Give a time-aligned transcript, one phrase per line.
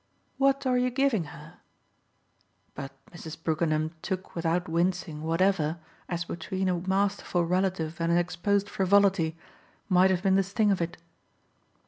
[0.39, 1.59] "What are you giving her?"
[2.73, 3.37] But Mrs.
[3.43, 5.77] Brookenham took without wincing whatever,
[6.09, 9.37] as between a masterful relative and an exposed frivolity,
[9.89, 10.97] might have been the sting of it.